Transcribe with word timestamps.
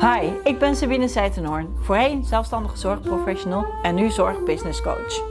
Hi, 0.00 0.30
ik 0.44 0.58
ben 0.58 0.76
Sabine 0.76 1.08
Seitenhoorn, 1.08 1.76
voorheen 1.80 2.24
zelfstandige 2.24 2.76
zorgprofessional 2.76 3.66
en 3.82 3.94
nu 3.94 4.10
zorgbusinesscoach. 4.10 5.22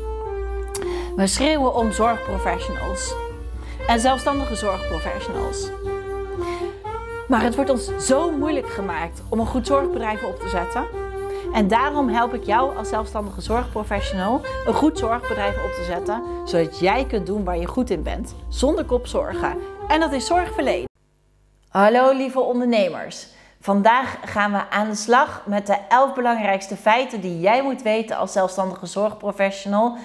We 1.15 1.27
schreeuwen 1.27 1.75
om 1.75 1.91
zorgprofessionals 1.91 3.13
en 3.87 3.99
zelfstandige 3.99 4.55
zorgprofessionals. 4.55 5.69
Maar 7.27 7.43
het 7.43 7.55
wordt 7.55 7.69
ons 7.69 7.91
zo 7.97 8.31
moeilijk 8.31 8.67
gemaakt 8.67 9.21
om 9.29 9.39
een 9.39 9.45
goed 9.45 9.67
zorgbedrijf 9.67 10.23
op 10.23 10.39
te 10.39 10.49
zetten. 10.49 10.85
En 11.53 11.67
daarom 11.67 12.09
help 12.09 12.33
ik 12.33 12.43
jou 12.43 12.77
als 12.77 12.89
zelfstandige 12.89 13.41
zorgprofessional 13.41 14.41
een 14.65 14.73
goed 14.73 14.97
zorgbedrijf 14.97 15.55
op 15.55 15.71
te 15.71 15.83
zetten, 15.83 16.23
zodat 16.45 16.79
jij 16.79 17.05
kunt 17.05 17.25
doen 17.25 17.43
waar 17.43 17.57
je 17.57 17.67
goed 17.67 17.89
in 17.89 18.03
bent, 18.03 18.35
zonder 18.49 18.85
kopzorgen. 18.85 19.57
En 19.87 19.99
dat 19.99 20.13
is 20.13 20.25
zorgverlenen. 20.25 20.89
Hallo 21.69 22.11
lieve 22.11 22.39
ondernemers. 22.39 23.37
Vandaag 23.61 24.17
gaan 24.25 24.51
we 24.51 24.69
aan 24.69 24.89
de 24.89 24.95
slag 24.95 25.43
met 25.45 25.67
de 25.67 25.77
11 25.89 26.13
belangrijkste 26.13 26.75
feiten 26.75 27.21
die 27.21 27.39
jij 27.39 27.63
moet 27.63 27.81
weten 27.81 28.17
als 28.17 28.31
zelfstandige 28.31 28.85
zorgprofessional 28.85 29.97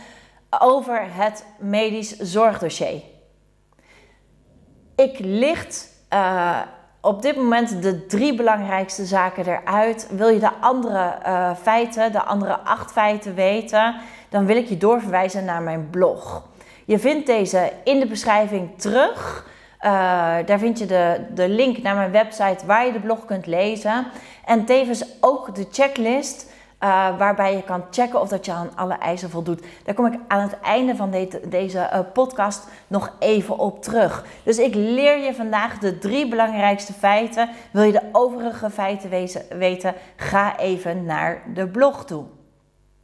over 0.59 1.03
het 1.09 1.47
medisch 1.59 2.17
zorgdossier. 2.17 3.03
Ik 4.97 5.19
licht 5.19 5.89
uh, 6.13 6.61
op 7.01 7.23
dit 7.23 7.37
moment 7.37 7.83
de 7.83 8.07
drie 8.07 8.35
belangrijkste 8.35 9.05
zaken 9.05 9.47
eruit. 9.47 10.09
Wil 10.11 10.29
je 10.29 10.39
de 10.39 10.53
andere 10.61 11.19
uh, 11.27 11.55
feiten, 11.63 12.13
de 12.13 12.23
andere 12.23 12.59
acht 12.59 12.93
feiten 12.93 13.35
weten, 13.35 13.95
dan 14.29 14.47
wil 14.47 14.57
ik 14.57 14.69
je 14.69 14.77
doorverwijzen 14.77 15.45
naar 15.45 15.63
mijn 15.63 15.91
blog. 15.91 16.43
Je 16.85 16.99
vindt 16.99 17.27
deze 17.27 17.73
in 17.85 18.01
de 18.01 18.07
beschrijving 18.07 18.79
terug. 18.79 19.47
Uh, 19.85 19.91
daar 20.47 20.59
vind 20.59 20.79
je 20.79 20.87
de, 20.87 21.21
de 21.35 21.49
link 21.49 21.83
naar 21.83 21.95
mijn 21.95 22.11
website 22.11 22.67
waar 22.67 22.87
je 22.87 22.93
de 22.93 23.01
blog 23.01 23.25
kunt 23.25 23.47
lezen. 23.47 24.07
En 24.45 24.65
tevens 24.65 25.05
ook 25.21 25.55
de 25.55 25.67
checklist 25.71 26.53
uh, 26.85 27.19
waarbij 27.19 27.57
je 27.57 27.63
kan 27.63 27.85
checken 27.91 28.21
of 28.21 28.29
dat 28.29 28.45
je 28.45 28.53
aan 28.53 28.71
alle 28.77 28.95
eisen 28.95 29.31
voldoet. 29.31 29.65
Daar 29.85 29.95
kom 29.95 30.07
ik 30.07 30.19
aan 30.29 30.41
het 30.41 30.61
einde 30.61 30.97
van 30.97 31.11
de, 31.11 31.41
deze 31.49 31.79
uh, 31.79 31.99
podcast 32.13 32.69
nog 32.87 33.13
even 33.19 33.59
op 33.59 33.83
terug. 33.83 34.25
Dus 34.45 34.59
ik 34.59 34.75
leer 34.75 35.19
je 35.19 35.35
vandaag 35.35 35.79
de 35.79 35.99
drie 35.99 36.29
belangrijkste 36.29 36.93
feiten. 36.93 37.49
Wil 37.71 37.83
je 37.83 37.93
de 37.93 38.09
overige 38.13 38.71
feiten 38.71 39.11
weten? 39.59 39.95
Ga 40.17 40.59
even 40.59 41.05
naar 41.05 41.43
de 41.55 41.69
blog 41.69 42.05
toe. 42.05 42.25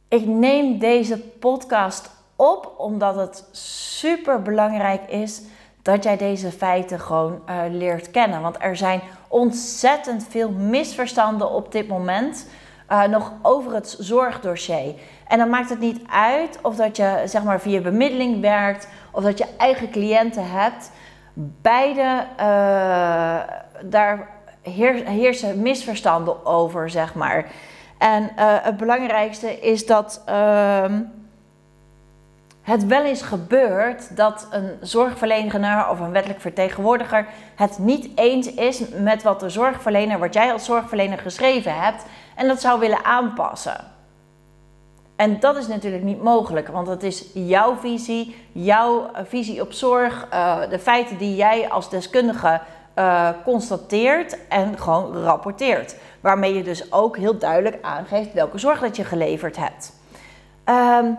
Ik 0.07 0.25
neem 0.25 0.79
deze 0.79 1.19
podcast 1.19 2.09
op 2.35 2.73
omdat 2.77 3.15
het 3.15 3.47
super 3.51 4.41
belangrijk 4.41 5.09
is 5.09 5.41
dat 5.81 6.03
jij 6.03 6.17
deze 6.17 6.51
feiten 6.51 6.99
gewoon 6.99 7.41
uh, 7.49 7.55
leert 7.69 8.11
kennen. 8.11 8.41
Want 8.41 8.55
er 8.59 8.75
zijn 8.75 9.01
ontzettend 9.27 10.27
veel 10.29 10.49
misverstanden 10.49 11.51
op 11.51 11.71
dit 11.71 11.87
moment 11.87 12.47
uh, 12.91 13.03
nog 13.03 13.33
over 13.41 13.73
het 13.73 13.95
zorgdossier. 13.99 14.93
En 15.27 15.37
dan 15.37 15.49
maakt 15.49 15.69
het 15.69 15.79
niet 15.79 16.01
uit 16.09 16.59
of 16.61 16.75
dat 16.75 16.97
je 16.97 17.21
zeg 17.25 17.43
maar 17.43 17.61
via 17.61 17.81
bemiddeling 17.81 18.41
werkt 18.41 18.87
of 19.11 19.23
dat 19.23 19.37
je 19.37 19.45
eigen 19.57 19.89
cliënten 19.89 20.49
hebt. 20.49 20.91
Beide, 21.61 22.25
uh, 22.39 23.39
daar 23.83 24.29
heersen 25.05 25.61
misverstanden 25.61 26.45
over, 26.45 26.89
zeg 26.89 27.13
maar. 27.13 27.51
En 27.97 28.31
het 28.35 28.77
belangrijkste 28.77 29.59
is 29.59 29.85
dat 29.85 30.21
ehm, 30.25 31.01
het 32.71 32.85
wel 32.85 33.03
eens 33.03 33.21
gebeurt 33.21 34.15
dat 34.15 34.47
een 34.51 34.77
zorgverlener 34.81 35.89
of 35.89 35.99
een 35.99 36.11
wettelijk 36.11 36.41
vertegenwoordiger 36.41 37.27
het 37.55 37.77
niet 37.77 38.09
eens 38.15 38.53
is 38.53 38.81
met 38.89 39.23
wat 39.23 39.39
de 39.39 39.49
zorgverlener, 39.49 40.19
wat 40.19 40.33
jij 40.33 40.51
als 40.51 40.65
zorgverlener 40.65 41.17
geschreven 41.17 41.81
hebt, 41.81 42.03
en 42.35 42.47
dat 42.47 42.61
zou 42.61 42.79
willen 42.79 43.05
aanpassen. 43.05 43.77
En 45.15 45.39
dat 45.39 45.55
is 45.55 45.67
natuurlijk 45.67 46.03
niet 46.03 46.23
mogelijk, 46.23 46.67
want 46.67 46.87
het 46.87 47.03
is 47.03 47.25
jouw 47.33 47.75
visie, 47.75 48.35
jouw 48.51 49.11
eh, 49.13 49.23
visie 49.27 49.61
op 49.61 49.73
zorg, 49.73 50.27
uh, 50.33 50.59
de 50.69 50.79
feiten 50.79 51.17
die 51.17 51.35
jij 51.35 51.69
als 51.69 51.89
deskundige 51.89 52.61
uh, 52.95 53.29
constateert 53.43 54.47
en 54.47 54.77
gewoon 54.77 55.23
rapporteert. 55.23 55.95
Waarmee 56.21 56.53
je 56.53 56.63
dus 56.63 56.91
ook 56.91 57.17
heel 57.17 57.37
duidelijk 57.37 57.77
aangeeft 57.81 58.33
welke 58.33 58.57
zorg 58.57 58.79
dat 58.79 58.95
je 58.95 59.03
geleverd 59.03 59.57
hebt. 59.57 59.93
Um, 60.65 61.17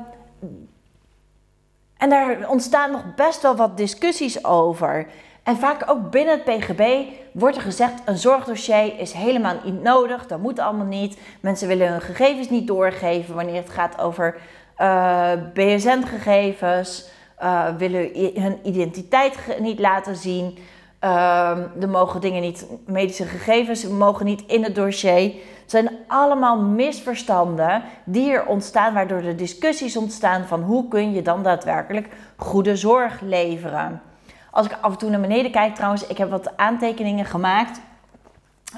en 2.02 2.10
daar 2.10 2.48
ontstaan 2.48 2.90
nog 2.90 3.14
best 3.14 3.42
wel 3.42 3.56
wat 3.56 3.76
discussies 3.76 4.44
over. 4.44 5.06
En 5.42 5.56
vaak 5.56 5.90
ook 5.90 6.10
binnen 6.10 6.40
het 6.40 6.44
PGB 6.44 7.04
wordt 7.32 7.56
er 7.56 7.62
gezegd: 7.62 7.92
een 8.04 8.16
zorgdossier 8.16 8.98
is 8.98 9.12
helemaal 9.12 9.54
niet 9.64 9.82
nodig, 9.82 10.26
dat 10.26 10.38
moet 10.38 10.58
allemaal 10.58 10.86
niet. 10.86 11.18
Mensen 11.40 11.68
willen 11.68 11.88
hun 11.88 12.00
gegevens 12.00 12.50
niet 12.50 12.66
doorgeven 12.66 13.34
wanneer 13.34 13.62
het 13.62 13.70
gaat 13.70 14.00
over 14.00 14.36
uh, 14.78 15.32
eh, 15.32 15.38
BSN-gegevens, 15.54 17.08
uh, 17.42 17.66
eh, 17.66 17.76
willen 17.76 18.10
hun 18.42 18.58
identiteit 18.62 19.36
niet 19.60 19.78
laten 19.78 20.16
zien. 20.16 20.58
Uh, 21.04 21.58
er 21.80 21.88
mogen 21.88 22.20
dingen 22.20 22.42
niet, 22.42 22.66
medische 22.86 23.24
gegevens 23.24 23.86
mogen 23.86 24.26
niet 24.26 24.42
in 24.46 24.64
het 24.64 24.74
dossier. 24.74 25.22
Het 25.60 25.70
zijn 25.70 25.90
allemaal 26.06 26.60
misverstanden 26.60 27.82
die 28.04 28.32
er 28.32 28.46
ontstaan, 28.46 28.94
waardoor 28.94 29.22
er 29.22 29.36
discussies 29.36 29.96
ontstaan 29.96 30.44
van 30.44 30.62
hoe 30.62 30.88
kun 30.88 31.12
je 31.12 31.22
dan 31.22 31.42
daadwerkelijk 31.42 32.08
goede 32.36 32.76
zorg 32.76 33.20
leveren. 33.20 34.02
Als 34.50 34.66
ik 34.66 34.76
af 34.80 34.92
en 34.92 34.98
toe 34.98 35.10
naar 35.10 35.20
beneden 35.20 35.50
kijk 35.50 35.74
trouwens, 35.74 36.06
ik 36.06 36.18
heb 36.18 36.30
wat 36.30 36.56
aantekeningen 36.56 37.24
gemaakt, 37.24 37.80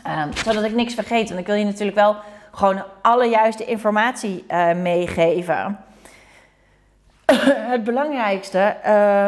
uh, 0.06 0.23
zodat 0.45 0.65
ik 0.65 0.75
niks 0.75 0.95
vergeet. 0.95 1.29
Want 1.29 1.41
ik 1.41 1.47
wil 1.47 1.56
je 1.56 1.65
natuurlijk 1.65 1.97
wel 1.97 2.17
gewoon 2.53 2.83
alle 3.03 3.27
juiste 3.27 3.65
informatie 3.65 4.45
uh, 4.49 4.75
meegeven. 4.75 5.79
het 7.75 7.85
belangrijkste, 7.85 8.77
uh, 8.87 9.27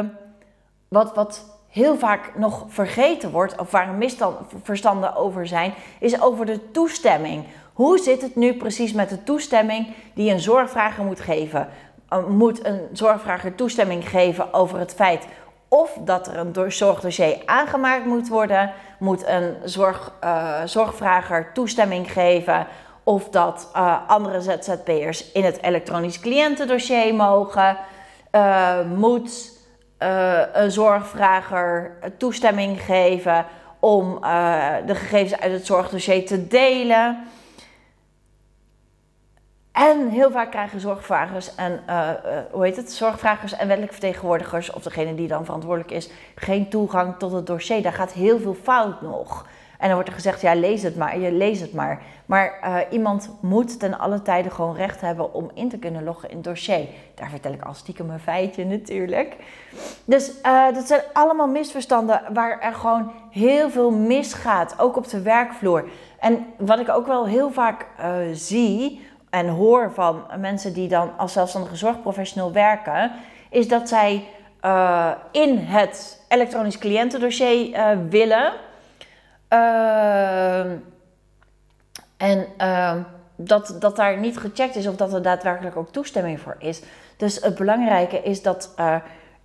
wat, 0.88 1.14
wat 1.14 1.55
heel 1.76 1.98
vaak 1.98 2.32
nog 2.36 2.64
vergeten 2.68 3.30
wordt, 3.30 3.58
of 3.58 3.70
waar 3.70 3.88
misverstanden 3.88 5.16
over 5.16 5.46
zijn, 5.46 5.74
is 6.00 6.20
over 6.20 6.46
de 6.46 6.70
toestemming. 6.70 7.44
Hoe 7.72 7.98
zit 7.98 8.22
het 8.22 8.36
nu 8.36 8.54
precies 8.54 8.92
met 8.92 9.08
de 9.08 9.22
toestemming 9.22 9.86
die 10.14 10.30
een 10.30 10.40
zorgvrager 10.40 11.04
moet 11.04 11.20
geven? 11.20 11.68
Uh, 12.12 12.26
moet 12.26 12.66
een 12.66 12.80
zorgvrager 12.92 13.54
toestemming 13.54 14.08
geven 14.08 14.54
over 14.54 14.78
het 14.78 14.94
feit 14.94 15.26
of 15.68 15.98
dat 16.04 16.26
er 16.28 16.36
een 16.36 16.72
zorgdossier 16.72 17.42
aangemaakt 17.44 18.06
moet 18.06 18.28
worden? 18.28 18.72
Moet 18.98 19.26
een 19.26 19.54
zorg, 19.64 20.12
uh, 20.24 20.62
zorgvrager 20.64 21.50
toestemming 21.52 22.12
geven 22.12 22.66
of 23.02 23.28
dat 23.28 23.70
uh, 23.76 23.96
andere 24.06 24.40
ZZP'ers 24.40 25.32
in 25.32 25.44
het 25.44 25.62
elektronisch 25.62 26.20
cliëntendossier 26.20 27.14
mogen? 27.14 27.76
moet 28.96 29.55
uh, 30.06 30.40
een 30.52 30.70
zorgvrager 30.70 31.96
toestemming 32.18 32.80
geven 32.80 33.44
om 33.78 34.18
uh, 34.22 34.74
de 34.86 34.94
gegevens 34.94 35.40
uit 35.40 35.52
het 35.52 35.66
zorgdossier 35.66 36.26
te 36.26 36.46
delen. 36.46 37.18
En 39.72 40.08
heel 40.08 40.30
vaak 40.30 40.50
krijgen 40.50 40.80
zorgvragers 40.80 41.54
en, 41.54 41.80
uh, 41.88 42.10
hoe 42.50 42.64
heet 42.64 42.76
het, 42.76 42.92
zorgvragers 42.92 43.52
en 43.52 43.66
wettelijk 43.66 43.92
vertegenwoordigers, 43.92 44.72
of 44.72 44.82
degene 44.82 45.14
die 45.14 45.28
dan 45.28 45.44
verantwoordelijk 45.44 45.90
is, 45.90 46.10
geen 46.34 46.68
toegang 46.68 47.18
tot 47.18 47.32
het 47.32 47.46
dossier. 47.46 47.82
Daar 47.82 47.92
gaat 47.92 48.12
heel 48.12 48.38
veel 48.38 48.56
fout 48.62 49.02
nog. 49.02 49.46
En 49.78 49.86
dan 49.86 49.94
wordt 49.94 50.08
er 50.08 50.14
gezegd, 50.14 50.40
ja, 50.40 50.54
lees 50.54 50.82
het 50.82 50.96
maar, 50.96 51.18
je 51.18 51.32
lees 51.32 51.60
het 51.60 51.72
maar. 51.72 52.02
Maar 52.26 52.58
uh, 52.64 52.76
iemand 52.90 53.30
moet 53.40 53.78
ten 53.78 53.98
alle 53.98 54.22
tijde 54.22 54.50
gewoon 54.50 54.76
recht 54.76 55.00
hebben 55.00 55.34
om 55.34 55.50
in 55.54 55.68
te 55.68 55.78
kunnen 55.78 56.04
loggen 56.04 56.28
in 56.28 56.36
het 56.36 56.44
dossier. 56.44 56.86
Daar 57.14 57.30
vertel 57.30 57.52
ik 57.52 57.62
al 57.62 57.74
stiekem 57.74 58.10
een 58.10 58.20
feitje 58.20 58.64
natuurlijk. 58.64 59.36
Dus 60.04 60.32
uh, 60.42 60.74
dat 60.74 60.86
zijn 60.86 61.00
allemaal 61.12 61.48
misverstanden 61.48 62.22
waar 62.32 62.60
er 62.60 62.74
gewoon 62.74 63.12
heel 63.30 63.70
veel 63.70 63.90
misgaat, 63.90 64.74
ook 64.78 64.96
op 64.96 65.08
de 65.08 65.22
werkvloer. 65.22 65.84
En 66.18 66.46
wat 66.58 66.78
ik 66.78 66.88
ook 66.88 67.06
wel 67.06 67.26
heel 67.26 67.50
vaak 67.50 67.86
uh, 68.00 68.14
zie 68.32 69.06
en 69.30 69.48
hoor 69.48 69.92
van 69.94 70.22
mensen 70.38 70.72
die 70.72 70.88
dan 70.88 71.10
als 71.16 71.32
zelfstandige 71.32 71.76
zorgprofessional 71.76 72.52
werken, 72.52 73.12
is 73.50 73.68
dat 73.68 73.88
zij 73.88 74.24
in 75.30 75.58
het 75.58 76.24
elektronisch 76.28 76.78
cliëntendossier 76.78 77.98
willen 78.08 78.52
Uh, 79.56 80.70
en 82.16 82.46
uh, 82.58 82.94
dat, 83.36 83.76
dat 83.78 83.96
daar 83.96 84.18
niet 84.18 84.38
gecheckt 84.38 84.76
is 84.76 84.86
of 84.86 84.96
dat 84.96 85.12
er 85.12 85.22
daadwerkelijk 85.22 85.76
ook 85.76 85.92
toestemming 85.92 86.40
voor 86.40 86.56
is. 86.58 86.82
Dus 87.16 87.42
het 87.42 87.54
belangrijke 87.54 88.22
is 88.22 88.42
dat 88.42 88.74
uh, 88.78 88.94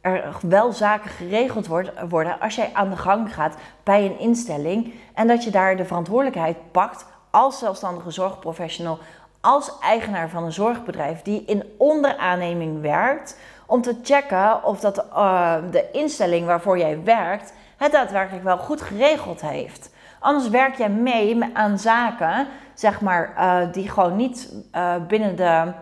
er 0.02 0.36
wel 0.42 0.72
zaken 0.72 1.10
geregeld 1.10 1.68
worden 2.10 2.40
als 2.40 2.56
jij 2.56 2.70
aan 2.74 2.90
de 2.90 2.98
gang 2.98 3.34
gaat 3.34 3.56
bij 3.84 4.06
een 4.06 4.20
instelling. 4.20 4.94
En 5.14 5.28
dat 5.28 5.44
je 5.44 5.52
daar 5.52 5.78
de 5.78 5.86
verantwoordelijkheid 5.86 6.58
pakt 6.72 7.06
als 7.30 7.60
zelfstandige 7.60 8.12
zorgprofessional, 8.12 9.00
als 9.42 9.72
eigenaar 9.82 10.30
van 10.30 10.44
een 10.44 10.52
zorgbedrijf 10.52 11.22
die 11.22 11.44
in 11.46 11.64
onderaanneming 11.78 12.82
werkt. 12.82 13.40
Om 13.66 13.82
te 13.82 14.00
checken 14.04 14.64
of 14.64 14.80
dat, 14.80 15.06
uh, 15.14 15.56
de 15.72 15.92
instelling 15.92 16.46
waarvoor 16.46 16.78
jij 16.78 17.04
werkt 17.04 17.54
het 17.78 17.92
daadwerkelijk 17.92 18.44
wel 18.44 18.58
goed 18.58 18.82
geregeld 18.82 19.42
heeft. 19.42 19.91
Anders 20.22 20.50
werk 20.50 20.76
jij 20.76 20.90
mee 20.90 21.40
aan 21.54 21.80
zaken, 21.80 22.48
zeg 22.74 23.02
maar, 23.02 23.34
uh, 23.38 23.74
die 23.74 23.90
gewoon 23.90 24.16
niet 24.16 24.54
uh, 24.76 24.96
binnen, 25.08 25.36
de, 25.36 25.74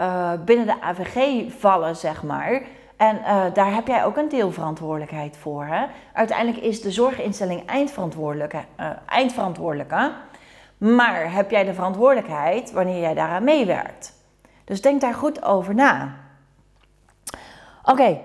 uh, 0.00 0.32
binnen 0.44 0.66
de 0.66 0.80
AVG 0.80 1.52
vallen, 1.58 1.96
zeg 1.96 2.22
maar. 2.22 2.62
En 2.96 3.18
daar 3.52 3.74
heb 3.74 3.86
jij 3.86 4.04
ook 4.04 4.16
een 4.16 4.28
deelverantwoordelijkheid 4.28 5.36
voor. 5.36 5.64
Hè? 5.64 5.86
Uiteindelijk 6.12 6.64
is 6.64 6.82
de 6.82 6.90
zorginstelling 6.90 7.66
eindverantwoordelijke. 7.66 8.58
eindverantwoordelijke. 9.06 10.12
Maar 10.78 11.32
heb 11.32 11.50
jij 11.50 11.64
de 11.64 11.74
verantwoordelijkheid 11.74 12.72
wanneer 12.72 13.00
jij 13.00 13.14
daaraan 13.14 13.44
meewerkt? 13.44 14.12
Dus 14.64 14.82
denk 14.82 15.00
daar 15.00 15.14
goed 15.14 15.44
over 15.44 15.74
na. 15.74 16.14
Oké, 17.84 18.20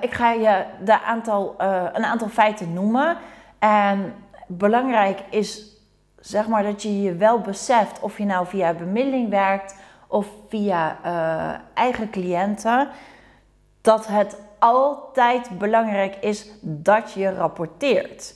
ik 0.00 0.14
ga 0.14 0.32
je 0.32 0.64
de 0.84 1.02
aantal, 1.02 1.54
een 1.92 2.04
aantal 2.04 2.28
feiten 2.28 2.72
noemen. 2.72 3.16
En 3.58 4.14
belangrijk 4.46 5.20
is 5.30 5.76
zeg 6.20 6.48
maar 6.48 6.62
dat 6.62 6.82
je 6.82 7.02
je 7.02 7.14
wel 7.14 7.40
beseft 7.40 8.00
of 8.00 8.18
je 8.18 8.24
nou 8.24 8.46
via 8.46 8.72
bemiddeling 8.72 9.30
werkt 9.30 9.76
of 10.08 10.26
via 10.48 10.98
uh, 11.04 11.60
eigen 11.74 12.10
cliënten, 12.10 12.88
dat 13.80 14.06
het 14.06 14.40
altijd 14.58 15.58
belangrijk 15.58 16.16
is 16.16 16.50
dat 16.60 17.12
je 17.12 17.34
rapporteert. 17.34 18.34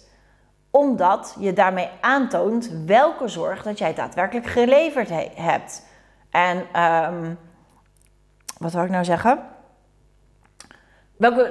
Omdat 0.70 1.36
je 1.38 1.52
daarmee 1.52 1.88
aantoont 2.00 2.70
welke 2.86 3.28
zorg 3.28 3.62
dat 3.62 3.78
jij 3.78 3.94
daadwerkelijk 3.94 4.46
geleverd 4.46 5.08
hebt. 5.34 5.86
En 6.30 6.82
um, 6.82 7.38
wat 8.58 8.72
wil 8.72 8.84
ik 8.84 8.90
nou 8.90 9.04
zeggen? 9.04 9.38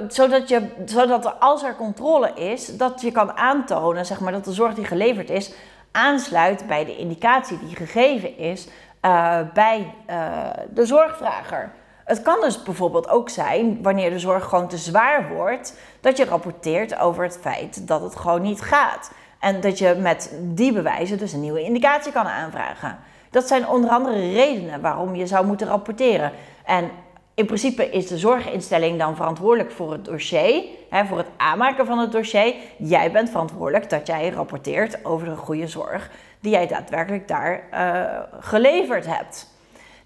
Zodat, 0.08 0.48
je, 0.48 0.68
zodat 0.84 1.24
er, 1.24 1.32
als 1.32 1.62
er 1.62 1.76
controle 1.76 2.32
is, 2.34 2.76
dat 2.76 3.00
je 3.00 3.12
kan 3.12 3.36
aantonen 3.36 4.06
zeg 4.06 4.20
maar, 4.20 4.32
dat 4.32 4.44
de 4.44 4.52
zorg 4.52 4.74
die 4.74 4.84
geleverd 4.84 5.30
is 5.30 5.52
aansluit 5.92 6.66
bij 6.66 6.84
de 6.84 6.96
indicatie 6.96 7.58
die 7.58 7.76
gegeven 7.76 8.38
is 8.38 8.68
uh, 9.04 9.38
bij 9.54 9.94
uh, 10.10 10.46
de 10.70 10.86
zorgvrager. 10.86 11.72
Het 12.04 12.22
kan 12.22 12.40
dus 12.40 12.62
bijvoorbeeld 12.62 13.08
ook 13.08 13.28
zijn, 13.28 13.82
wanneer 13.82 14.10
de 14.10 14.18
zorg 14.18 14.44
gewoon 14.44 14.68
te 14.68 14.76
zwaar 14.76 15.28
wordt, 15.28 15.78
dat 16.00 16.16
je 16.16 16.24
rapporteert 16.24 16.98
over 16.98 17.22
het 17.22 17.38
feit 17.40 17.88
dat 17.88 18.02
het 18.02 18.16
gewoon 18.16 18.42
niet 18.42 18.60
gaat. 18.60 19.10
En 19.38 19.60
dat 19.60 19.78
je 19.78 19.94
met 19.98 20.34
die 20.40 20.72
bewijzen 20.72 21.18
dus 21.18 21.32
een 21.32 21.40
nieuwe 21.40 21.62
indicatie 21.62 22.12
kan 22.12 22.26
aanvragen. 22.26 22.98
Dat 23.30 23.48
zijn 23.48 23.68
onder 23.68 23.90
andere 23.90 24.32
redenen 24.32 24.80
waarom 24.80 25.14
je 25.14 25.26
zou 25.26 25.46
moeten 25.46 25.66
rapporteren. 25.66 26.32
En 26.64 26.90
in 27.34 27.46
principe 27.46 27.90
is 27.90 28.06
de 28.06 28.18
zorginstelling 28.18 28.98
dan 28.98 29.16
verantwoordelijk 29.16 29.70
voor 29.70 29.92
het 29.92 30.04
dossier, 30.04 30.64
hè, 30.90 31.04
voor 31.04 31.18
het 31.18 31.28
aanmaken 31.36 31.86
van 31.86 31.98
het 31.98 32.12
dossier. 32.12 32.54
Jij 32.76 33.12
bent 33.12 33.30
verantwoordelijk 33.30 33.90
dat 33.90 34.06
jij 34.06 34.28
rapporteert 34.28 35.04
over 35.04 35.28
de 35.28 35.36
goede 35.36 35.66
zorg 35.66 36.10
die 36.40 36.52
jij 36.52 36.66
daadwerkelijk 36.66 37.28
daar 37.28 37.62
uh, 37.74 38.20
geleverd 38.40 39.06
hebt. 39.06 39.48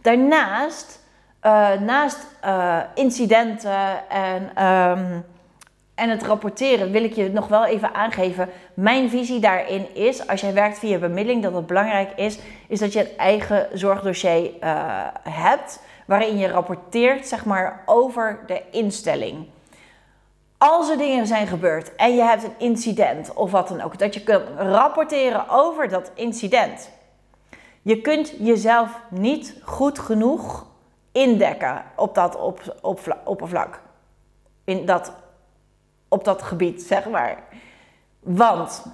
Daarnaast, 0.03 1.01
uh, 1.43 1.73
naast 1.73 2.27
uh, 2.45 2.79
incidenten 2.95 4.09
en, 4.09 4.67
um, 4.67 5.25
en 5.95 6.11
het 6.11 6.23
rapporteren, 6.23 6.91
wil 6.91 7.05
ik 7.05 7.13
je 7.13 7.31
nog 7.31 7.49
wel 7.49 7.65
even 7.65 7.95
aangeven. 7.95 8.49
Mijn 8.75 9.11
visie 9.11 9.41
daarin 9.41 9.95
is, 9.95 10.27
als 10.27 10.41
jij 10.41 10.55
werkt 10.55 10.79
via 10.79 10.99
bemiddeling, 10.99 11.43
dat 11.43 11.55
het 11.55 11.67
belangrijk 11.67 12.11
is, 12.17 12.39
is 12.69 12.79
dat 12.79 12.93
je 12.93 13.01
een 13.01 13.17
eigen 13.17 13.69
zorgdossier 13.73 14.51
hebt 15.29 15.81
waarin 16.07 16.39
je 16.39 16.49
rapporteert 16.49 17.27
zeg 17.27 17.45
maar, 17.45 17.83
over 17.87 18.39
de 18.47 18.63
instelling. 18.71 19.47
Als 20.59 20.91
er 20.91 20.97
dingen 20.97 21.27
zijn 21.27 21.47
gebeurd 21.47 21.95
en 21.95 22.15
je 22.15 22.23
hebt 22.23 22.45
een 22.45 22.59
incident 22.59 23.33
of 23.33 23.51
wat 23.51 23.69
dan 23.69 23.81
ook, 23.81 23.99
dat 23.99 24.15
je 24.15 24.23
kunt 24.23 24.49
rapporteren 24.57 25.49
over 25.49 25.89
dat 25.89 26.11
incident. 26.15 26.91
Je 27.83 28.01
kunt 28.01 28.33
jezelf 28.39 29.01
niet 29.11 29.61
goed 29.63 29.99
genoeg 29.99 30.67
indekken 31.13 31.85
op 31.97 32.15
dat 32.15 32.37
op, 32.37 32.77
op, 32.81 33.19
oppervlak. 33.25 33.81
In 34.65 34.87
dat, 34.87 35.13
op 36.09 36.25
dat 36.25 36.43
gebied, 36.43 36.83
zeg 36.83 37.09
maar. 37.09 37.43
Want 38.21 38.85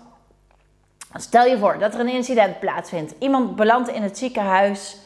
stel 1.14 1.44
je 1.44 1.58
voor 1.58 1.78
dat 1.78 1.94
er 1.94 2.00
een 2.00 2.08
incident 2.08 2.60
plaatsvindt. 2.60 3.14
Iemand 3.18 3.56
belandt 3.56 3.88
in 3.88 4.02
het 4.02 4.18
ziekenhuis 4.18 4.98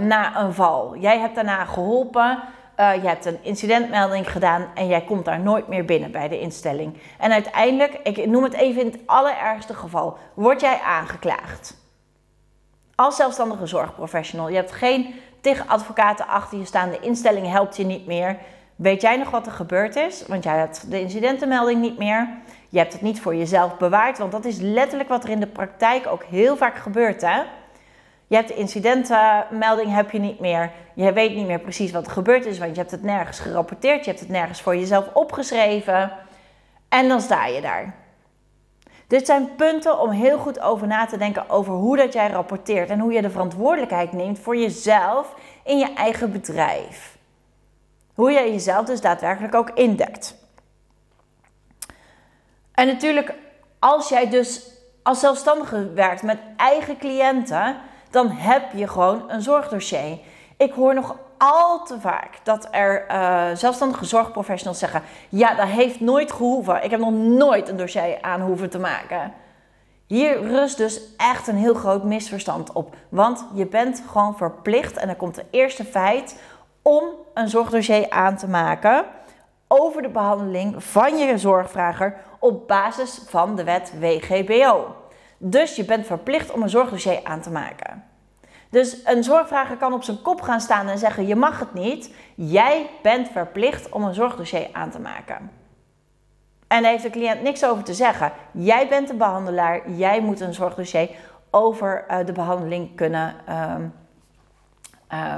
na 0.00 0.40
een 0.40 0.54
val. 0.54 0.96
Jij 0.96 1.18
hebt 1.18 1.34
daarna 1.34 1.64
geholpen. 1.64 2.38
Uh, 2.76 2.94
je 2.94 3.08
hebt 3.08 3.24
een 3.24 3.38
incidentmelding 3.42 4.30
gedaan 4.30 4.66
en 4.74 4.86
jij 4.86 5.00
komt 5.00 5.24
daar 5.24 5.40
nooit 5.40 5.68
meer 5.68 5.84
binnen 5.84 6.10
bij 6.10 6.28
de 6.28 6.40
instelling. 6.40 6.96
En 7.18 7.32
uiteindelijk, 7.32 8.00
ik 8.02 8.26
noem 8.26 8.42
het 8.42 8.52
even 8.52 8.80
in 8.80 8.86
het 8.86 9.00
allerergste 9.06 9.74
geval, 9.74 10.16
word 10.34 10.60
jij 10.60 10.80
aangeklaagd. 10.80 11.76
Als 12.94 13.16
zelfstandige 13.16 13.66
zorgprofessional. 13.66 14.48
Je 14.48 14.56
hebt 14.56 14.72
geen 14.72 15.14
tig 15.40 15.66
advocaten 15.66 16.26
achter 16.26 16.58
je 16.58 16.64
staan. 16.64 16.90
De 16.90 17.00
instelling 17.00 17.50
helpt 17.50 17.76
je 17.76 17.84
niet 17.84 18.06
meer. 18.06 18.38
Weet 18.76 19.02
jij 19.02 19.16
nog 19.16 19.30
wat 19.30 19.46
er 19.46 19.52
gebeurd 19.52 19.96
is? 19.96 20.26
Want 20.26 20.44
jij 20.44 20.58
hebt 20.58 20.90
de 20.90 21.00
incidentenmelding 21.00 21.80
niet 21.80 21.98
meer. 21.98 22.28
Je 22.68 22.78
hebt 22.78 22.92
het 22.92 23.02
niet 23.02 23.20
voor 23.20 23.34
jezelf 23.34 23.76
bewaard. 23.76 24.18
Want 24.18 24.32
dat 24.32 24.44
is 24.44 24.58
letterlijk 24.58 25.08
wat 25.08 25.24
er 25.24 25.30
in 25.30 25.40
de 25.40 25.46
praktijk 25.46 26.06
ook 26.06 26.24
heel 26.24 26.56
vaak 26.56 26.76
gebeurt. 26.76 27.20
Hè? 27.20 27.42
Je 28.32 28.38
hebt 28.38 28.50
de 28.50 28.56
incidentenmelding 28.56 29.94
heb 29.94 30.10
je 30.10 30.18
niet 30.18 30.40
meer. 30.40 30.70
Je 30.94 31.12
weet 31.12 31.34
niet 31.34 31.46
meer 31.46 31.60
precies 31.60 31.90
wat 31.90 32.06
er 32.06 32.12
gebeurd 32.12 32.46
is, 32.46 32.58
want 32.58 32.70
je 32.70 32.80
hebt 32.80 32.90
het 32.90 33.02
nergens 33.02 33.38
gerapporteerd. 33.38 34.04
Je 34.04 34.10
hebt 34.10 34.22
het 34.22 34.28
nergens 34.28 34.60
voor 34.60 34.76
jezelf 34.76 35.08
opgeschreven. 35.14 36.12
En 36.88 37.08
dan 37.08 37.20
sta 37.20 37.46
je 37.46 37.60
daar. 37.60 37.94
Dit 39.06 39.26
zijn 39.26 39.54
punten 39.56 40.00
om 40.00 40.10
heel 40.10 40.38
goed 40.38 40.60
over 40.60 40.86
na 40.86 41.06
te 41.06 41.16
denken 41.16 41.50
over 41.50 41.72
hoe 41.72 41.96
dat 41.96 42.12
jij 42.12 42.28
rapporteert 42.28 42.90
en 42.90 42.98
hoe 42.98 43.12
je 43.12 43.22
de 43.22 43.30
verantwoordelijkheid 43.30 44.12
neemt 44.12 44.38
voor 44.38 44.56
jezelf 44.56 45.34
in 45.64 45.78
je 45.78 45.92
eigen 45.94 46.32
bedrijf. 46.32 47.16
Hoe 48.14 48.30
je 48.30 48.52
jezelf 48.52 48.86
dus 48.86 49.00
daadwerkelijk 49.00 49.54
ook 49.54 49.70
indekt. 49.70 50.36
En 52.74 52.86
natuurlijk, 52.86 53.34
als 53.78 54.08
jij 54.08 54.28
dus 54.28 54.70
als 55.02 55.20
zelfstandige 55.20 55.92
werkt 55.92 56.22
met 56.22 56.38
eigen 56.56 56.98
cliënten, 56.98 57.90
dan 58.12 58.30
heb 58.30 58.62
je 58.74 58.88
gewoon 58.88 59.30
een 59.30 59.42
zorgdossier. 59.42 60.18
Ik 60.56 60.72
hoor 60.72 60.94
nog 60.94 61.16
al 61.38 61.84
te 61.84 62.00
vaak 62.00 62.30
dat 62.42 62.68
er 62.70 63.04
uh, 63.10 63.56
zelfstandige 63.56 64.04
zorgprofessionals 64.04 64.78
zeggen: 64.78 65.02
Ja, 65.28 65.54
dat 65.54 65.66
heeft 65.66 66.00
nooit 66.00 66.32
gehoeven. 66.32 66.84
Ik 66.84 66.90
heb 66.90 67.00
nog 67.00 67.12
nooit 67.12 67.68
een 67.68 67.76
dossier 67.76 68.18
aan 68.20 68.40
hoeven 68.40 68.70
te 68.70 68.78
maken. 68.78 69.32
Hier 70.06 70.42
rust 70.42 70.76
dus 70.76 71.00
echt 71.16 71.46
een 71.46 71.56
heel 71.56 71.74
groot 71.74 72.04
misverstand 72.04 72.72
op. 72.72 72.96
Want 73.08 73.44
je 73.54 73.66
bent 73.66 74.02
gewoon 74.10 74.36
verplicht, 74.36 74.96
en 74.96 75.06
dan 75.06 75.16
komt 75.16 75.34
de 75.34 75.44
eerste 75.50 75.84
feit, 75.84 76.40
om 76.82 77.04
een 77.34 77.48
zorgdossier 77.48 78.10
aan 78.10 78.36
te 78.36 78.48
maken 78.48 79.04
over 79.68 80.02
de 80.02 80.08
behandeling 80.08 80.84
van 80.84 81.18
je 81.18 81.38
zorgvrager 81.38 82.16
op 82.38 82.68
basis 82.68 83.20
van 83.26 83.56
de 83.56 83.64
wet 83.64 83.92
WGBO. 84.00 84.94
Dus 85.38 85.76
je 85.76 85.84
bent 85.84 86.06
verplicht 86.06 86.52
om 86.52 86.62
een 86.62 86.70
zorgdossier 86.70 87.20
aan 87.24 87.40
te 87.40 87.50
maken. 87.50 88.11
Dus 88.72 89.00
een 89.04 89.24
zorgvrager 89.24 89.76
kan 89.76 89.92
op 89.92 90.02
zijn 90.02 90.22
kop 90.22 90.40
gaan 90.40 90.60
staan 90.60 90.88
en 90.88 90.98
zeggen: 90.98 91.26
Je 91.26 91.36
mag 91.36 91.58
het 91.58 91.74
niet. 91.74 92.14
Jij 92.34 92.90
bent 93.02 93.28
verplicht 93.28 93.88
om 93.88 94.04
een 94.04 94.14
zorgdossier 94.14 94.68
aan 94.72 94.90
te 94.90 95.00
maken. 95.00 95.50
En 96.66 96.82
daar 96.82 96.90
heeft 96.90 97.02
de 97.02 97.10
cliënt 97.10 97.42
niks 97.42 97.64
over 97.64 97.84
te 97.84 97.94
zeggen. 97.94 98.32
Jij 98.52 98.88
bent 98.88 99.08
de 99.08 99.14
behandelaar. 99.14 99.90
Jij 99.90 100.20
moet 100.20 100.40
een 100.40 100.54
zorgdossier 100.54 101.10
over 101.50 102.04
uh, 102.10 102.26
de 102.26 102.32
behandeling 102.32 102.96
kunnen. 102.96 103.34
Uh, 103.48 103.74
uh, 105.12 105.36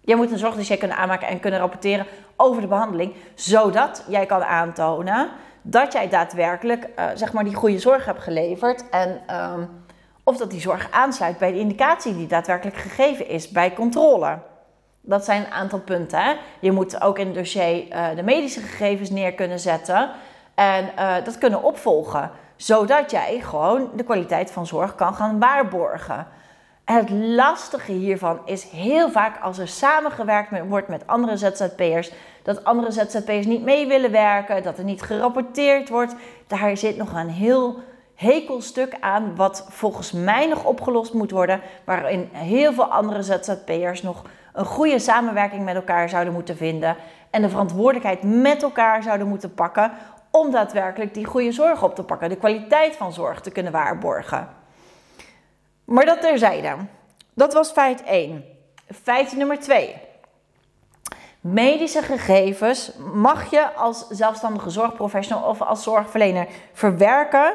jij 0.00 0.16
moet 0.16 0.30
een 0.30 0.38
zorgdossier 0.38 0.78
kunnen 0.78 0.96
aanmaken 0.96 1.28
en 1.28 1.40
kunnen 1.40 1.60
rapporteren 1.60 2.06
over 2.36 2.62
de 2.62 2.68
behandeling, 2.68 3.14
zodat 3.34 4.04
jij 4.08 4.26
kan 4.26 4.44
aantonen 4.44 5.28
dat 5.62 5.92
jij 5.92 6.08
daadwerkelijk 6.08 6.88
uh, 6.98 7.06
zeg 7.14 7.32
maar 7.32 7.44
die 7.44 7.54
goede 7.54 7.78
zorg 7.78 8.04
hebt 8.04 8.22
geleverd 8.22 8.88
en 8.90 9.20
uh, 9.30 9.54
of 10.28 10.36
dat 10.36 10.50
die 10.50 10.60
zorg 10.60 10.88
aansluit 10.90 11.38
bij 11.38 11.52
de 11.52 11.58
indicatie 11.58 12.16
die 12.16 12.26
daadwerkelijk 12.26 12.76
gegeven 12.76 13.28
is 13.28 13.48
bij 13.48 13.72
controle. 13.72 14.38
Dat 15.00 15.24
zijn 15.24 15.44
een 15.44 15.52
aantal 15.52 15.80
punten. 15.80 16.22
Hè? 16.22 16.34
Je 16.60 16.72
moet 16.72 17.02
ook 17.02 17.18
in 17.18 17.26
het 17.26 17.34
dossier 17.34 17.88
uh, 17.88 18.06
de 18.16 18.22
medische 18.22 18.60
gegevens 18.60 19.10
neer 19.10 19.32
kunnen 19.32 19.58
zetten 19.58 20.10
en 20.54 20.90
uh, 20.98 21.14
dat 21.24 21.38
kunnen 21.38 21.62
opvolgen, 21.62 22.30
zodat 22.56 23.10
jij 23.10 23.40
gewoon 23.40 23.90
de 23.94 24.04
kwaliteit 24.04 24.50
van 24.50 24.66
zorg 24.66 24.94
kan 24.94 25.14
gaan 25.14 25.38
waarborgen. 25.38 26.26
En 26.84 26.96
het 26.96 27.10
lastige 27.10 27.92
hiervan 27.92 28.40
is 28.44 28.64
heel 28.64 29.10
vaak 29.10 29.42
als 29.42 29.58
er 29.58 29.68
samengewerkt 29.68 30.66
wordt 30.68 30.88
met 30.88 31.06
andere 31.06 31.36
ZZP'ers, 31.36 32.12
dat 32.42 32.64
andere 32.64 32.90
ZZP'ers 32.90 33.46
niet 33.46 33.62
mee 33.62 33.86
willen 33.86 34.10
werken, 34.10 34.62
dat 34.62 34.78
er 34.78 34.84
niet 34.84 35.02
gerapporteerd 35.02 35.88
wordt. 35.88 36.14
Daar 36.46 36.76
zit 36.76 36.96
nog 36.96 37.12
een 37.12 37.30
heel 37.30 37.78
hekelstuk 38.18 38.96
aan 39.00 39.36
wat 39.36 39.66
volgens 39.68 40.12
mij 40.12 40.46
nog 40.46 40.64
opgelost 40.64 41.12
moet 41.12 41.30
worden, 41.30 41.60
waarin 41.84 42.28
heel 42.32 42.72
veel 42.72 42.84
andere 42.84 43.22
ZZP'ers 43.22 44.02
nog 44.02 44.22
een 44.52 44.64
goede 44.64 44.98
samenwerking 44.98 45.64
met 45.64 45.74
elkaar 45.74 46.08
zouden 46.08 46.32
moeten 46.32 46.56
vinden 46.56 46.96
en 47.30 47.42
de 47.42 47.48
verantwoordelijkheid 47.48 48.22
met 48.22 48.62
elkaar 48.62 49.02
zouden 49.02 49.28
moeten 49.28 49.54
pakken 49.54 49.92
om 50.30 50.50
daadwerkelijk 50.50 51.14
die 51.14 51.24
goede 51.24 51.52
zorg 51.52 51.82
op 51.82 51.94
te 51.94 52.02
pakken, 52.02 52.28
de 52.28 52.36
kwaliteit 52.36 52.96
van 52.96 53.12
zorg 53.12 53.40
te 53.40 53.50
kunnen 53.50 53.72
waarborgen. 53.72 54.48
Maar 55.84 56.04
dat 56.04 56.20
terzijde. 56.20 56.76
Dat 57.34 57.52
was 57.52 57.70
feit 57.70 58.02
1. 58.02 58.44
Feit 59.02 59.36
nummer 59.36 59.58
2. 59.58 59.96
Medische 61.40 62.02
gegevens 62.02 62.92
mag 63.12 63.50
je 63.50 63.72
als 63.72 64.08
zelfstandige 64.08 64.70
zorgprofessional 64.70 65.48
of 65.48 65.62
als 65.62 65.82
zorgverlener 65.82 66.46
verwerken 66.72 67.54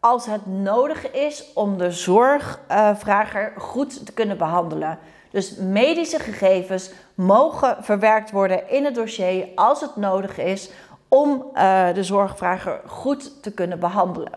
als 0.00 0.26
het 0.26 0.46
nodig 0.46 1.10
is 1.10 1.52
om 1.54 1.78
de 1.78 1.90
zorgvrager 1.90 3.52
goed 3.56 4.06
te 4.06 4.12
kunnen 4.12 4.38
behandelen. 4.38 4.98
Dus 5.30 5.56
medische 5.56 6.18
gegevens 6.18 6.90
mogen 7.14 7.76
verwerkt 7.80 8.30
worden 8.30 8.70
in 8.70 8.84
het 8.84 8.94
dossier 8.94 9.48
als 9.54 9.80
het 9.80 9.96
nodig 9.96 10.38
is 10.38 10.70
om 11.08 11.50
uh, 11.54 11.94
de 11.94 12.02
zorgvrager 12.02 12.80
goed 12.86 13.42
te 13.42 13.52
kunnen 13.52 13.78
behandelen. 13.78 14.32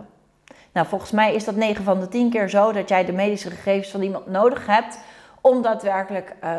Nou, 0.73 0.87
volgens 0.87 1.11
mij 1.11 1.35
is 1.35 1.45
dat 1.45 1.55
9 1.55 1.83
van 1.83 1.99
de 1.99 2.07
10 2.07 2.29
keer 2.29 2.49
zo 2.49 2.71
dat 2.71 2.89
jij 2.89 3.05
de 3.05 3.11
medische 3.11 3.49
gegevens 3.49 3.89
van 3.89 4.01
iemand 4.01 4.27
nodig 4.27 4.65
hebt 4.65 4.99
om 5.41 5.61
daadwerkelijk 5.61 6.35
uh, 6.43 6.51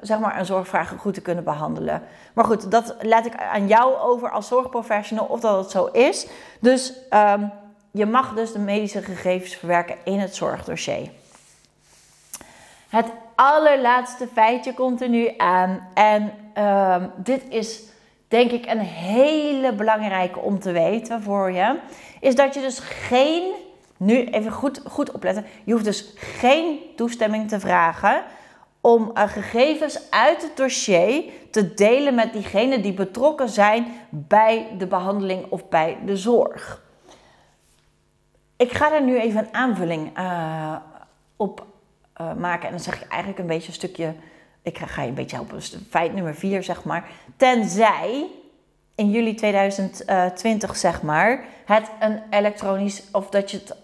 zeg 0.00 0.18
maar 0.18 0.38
een 0.38 0.46
zorgvrager 0.46 0.98
goed 0.98 1.14
te 1.14 1.22
kunnen 1.22 1.44
behandelen. 1.44 2.02
Maar 2.32 2.44
goed, 2.44 2.70
dat 2.70 2.96
laat 3.00 3.26
ik 3.26 3.36
aan 3.36 3.66
jou 3.66 3.96
over 3.96 4.30
als 4.30 4.48
zorgprofessional 4.48 5.26
of 5.26 5.40
dat 5.40 5.58
het 5.58 5.70
zo 5.70 5.84
is. 5.86 6.26
Dus 6.60 6.92
um, 7.10 7.52
je 7.96 8.06
mag 8.06 8.34
dus 8.34 8.52
de 8.52 8.58
medische 8.58 9.02
gegevens 9.02 9.54
verwerken 9.54 9.96
in 10.04 10.18
het 10.18 10.34
zorgdossier. 10.34 11.10
Het 12.88 13.06
allerlaatste 13.34 14.28
feitje 14.32 14.74
komt 14.74 15.02
er 15.02 15.08
nu 15.08 15.28
aan. 15.36 15.88
En 15.94 16.32
um, 16.64 17.10
dit 17.16 17.42
is 17.48 17.82
denk 18.28 18.50
ik 18.50 18.66
een 18.66 18.78
hele 18.78 19.72
belangrijke 19.72 20.38
om 20.38 20.60
te 20.60 20.72
weten 20.72 21.22
voor 21.22 21.50
je. 21.50 21.78
Is 22.20 22.34
dat 22.34 22.54
je 22.54 22.60
dus 22.60 22.78
geen, 22.78 23.52
nu 23.96 24.24
even 24.24 24.52
goed, 24.52 24.80
goed 24.86 25.12
opletten. 25.12 25.46
Je 25.64 25.72
hoeft 25.72 25.84
dus 25.84 26.12
geen 26.16 26.78
toestemming 26.96 27.48
te 27.48 27.60
vragen 27.60 28.24
om 28.80 29.10
uh, 29.14 29.22
gegevens 29.22 30.10
uit 30.10 30.42
het 30.42 30.56
dossier 30.56 31.24
te 31.50 31.74
delen 31.74 32.14
met 32.14 32.32
diegenen 32.32 32.82
die 32.82 32.94
betrokken 32.94 33.48
zijn 33.48 33.86
bij 34.10 34.66
de 34.78 34.86
behandeling 34.86 35.46
of 35.50 35.68
bij 35.68 35.98
de 36.04 36.16
zorg. 36.16 36.82
Ik 38.64 38.72
ga 38.72 38.92
er 38.92 39.02
nu 39.02 39.20
even 39.20 39.40
een 39.40 39.54
aanvulling 39.54 40.18
uh, 40.18 40.76
op 41.36 41.66
uh, 42.20 42.32
maken. 42.34 42.64
En 42.64 42.70
dan 42.70 42.80
zeg 42.80 43.02
ik 43.02 43.08
eigenlijk 43.08 43.40
een 43.40 43.46
beetje 43.46 43.68
een 43.68 43.74
stukje. 43.74 44.14
Ik 44.62 44.78
ga, 44.78 45.02
je 45.02 45.08
een 45.08 45.14
beetje 45.14 45.36
helpen. 45.36 45.54
Dus 45.54 45.76
feit 45.90 46.14
nummer 46.14 46.34
4, 46.34 46.62
zeg 46.62 46.84
maar. 46.84 47.08
Tenzij 47.36 48.26
in 48.94 49.10
juli 49.10 49.34
2020, 49.34 50.76
zeg 50.76 51.02
maar, 51.02 51.44
het 51.64 51.90
een 52.00 52.22
elektronisch. 52.30 53.02
Of 53.12 53.28
dat 53.28 53.50
je 53.50 53.56
het. 53.56 53.76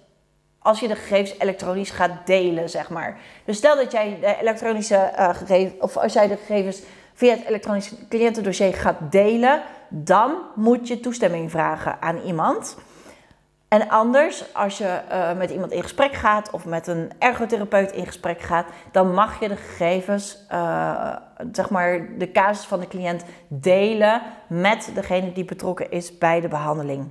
Als 0.58 0.80
je 0.80 0.88
de 0.88 0.96
gegevens 0.96 1.38
elektronisch 1.38 1.90
gaat 1.90 2.26
delen, 2.26 2.70
zeg 2.70 2.90
maar. 2.90 3.18
Dus 3.44 3.56
stel 3.56 3.76
dat 3.76 3.92
jij 3.92 4.18
de 4.20 4.36
elektronische 4.40 5.12
uh, 5.18 5.34
gegevens. 5.34 5.80
Of 5.80 5.96
als 5.96 6.12
jij 6.12 6.28
de 6.28 6.36
gegevens 6.36 6.82
via 7.14 7.30
het 7.30 7.44
elektronische 7.44 8.08
cliëntendossier 8.08 8.74
gaat 8.74 9.12
delen. 9.12 9.62
Dan 9.88 10.34
moet 10.54 10.88
je 10.88 11.00
toestemming 11.00 11.50
vragen 11.50 12.02
aan 12.02 12.20
iemand. 12.20 12.76
En 13.70 13.88
anders, 13.88 14.54
als 14.54 14.78
je 14.78 15.00
uh, 15.10 15.32
met 15.32 15.50
iemand 15.50 15.72
in 15.72 15.82
gesprek 15.82 16.12
gaat 16.12 16.50
of 16.50 16.64
met 16.64 16.86
een 16.86 17.10
ergotherapeut 17.18 17.92
in 17.92 18.06
gesprek 18.06 18.40
gaat, 18.40 18.66
dan 18.92 19.14
mag 19.14 19.40
je 19.40 19.48
de 19.48 19.56
gegevens, 19.56 20.38
uh, 20.52 21.16
zeg 21.52 21.70
maar 21.70 22.18
de 22.18 22.32
casus 22.32 22.64
van 22.64 22.80
de 22.80 22.88
cliënt, 22.88 23.24
delen 23.48 24.22
met 24.48 24.90
degene 24.94 25.32
die 25.32 25.44
betrokken 25.44 25.90
is 25.90 26.18
bij 26.18 26.40
de 26.40 26.48
behandeling. 26.48 27.08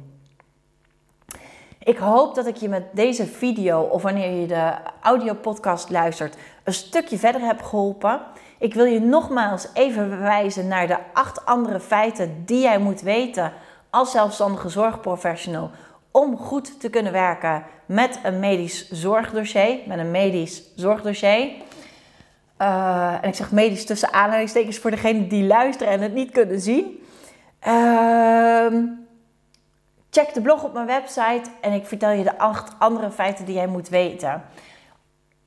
Ik 1.84 1.98
hoop 1.98 2.36
dat 2.36 2.48
ik 2.48 2.56
je 2.56 2.70
met 2.70 2.84
deze 2.92 3.25
video 3.25 3.82
of 3.82 4.01
wanneer 4.01 4.39
je 4.42 4.48
de 4.48 4.74
audiopodcast 5.01 5.89
luistert 5.89 6.38
een 6.63 6.74
stukje 6.74 7.18
verder 7.18 7.42
heb 7.42 7.62
geholpen. 7.62 8.22
Ik 8.58 8.74
wil 8.74 8.86
je 8.86 9.00
nogmaals 9.00 9.68
even 9.74 10.10
verwijzen 10.10 10.68
naar 10.68 10.88
de 10.88 10.98
acht 11.13 11.46
andere 11.46 11.80
feiten 11.80 12.44
die 12.46 12.62
jij 12.62 12.80
moet 12.80 13.01
weten 13.01 13.54
als 13.89 14.12
zelfstandige 14.12 14.70
zorgprofessional 14.70 15.72
om 16.19 16.38
goed 16.38 16.79
te 16.79 16.89
kunnen 16.89 17.11
werken 17.11 17.63
met 17.85 18.19
een 18.23 18.39
medisch 18.39 18.89
zorgdossier, 18.91 19.77
met 19.85 19.99
een 19.99 20.11
medisch 20.11 20.63
zorgdossier. 20.75 21.51
Uh, 22.61 23.13
en 23.21 23.27
ik 23.27 23.35
zeg 23.35 23.51
medisch 23.51 23.85
tussen 23.85 24.13
aanhalingstekens 24.13 24.77
voor 24.77 24.91
degenen 24.91 25.27
die 25.27 25.43
luisteren 25.43 25.93
en 25.93 26.01
het 26.01 26.13
niet 26.13 26.31
kunnen 26.31 26.59
zien. 26.59 27.03
Uh, 27.67 28.65
check 30.09 30.33
de 30.33 30.41
blog 30.41 30.63
op 30.63 30.73
mijn 30.73 30.85
website 30.85 31.49
en 31.61 31.73
ik 31.73 31.85
vertel 31.85 32.11
je 32.11 32.23
de 32.23 32.38
acht 32.38 32.73
andere 32.79 33.11
feiten 33.11 33.45
die 33.45 33.55
jij 33.55 33.67
moet 33.67 33.89
weten. 33.89 34.43